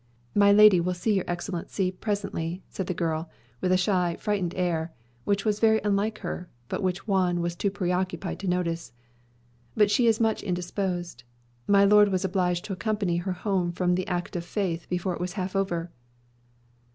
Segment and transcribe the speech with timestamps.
[0.33, 3.29] "My lady will see your Excellency presently," said the girl,
[3.61, 4.91] with a shy, frightened air,
[5.25, 8.93] which was very unlike her, but which Juan was too preoccupied to notice.
[9.77, 11.23] "But she is much indisposed.
[11.67, 15.21] My lord was obliged to accompany her home from the Act of Faith before it
[15.21, 15.91] was half over."